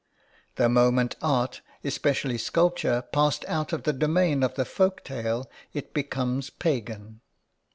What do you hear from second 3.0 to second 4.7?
passes out of the domain of the